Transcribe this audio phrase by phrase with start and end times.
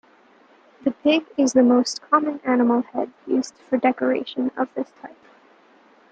[0.83, 5.13] The pig is the most common animal head used for decoration of this type.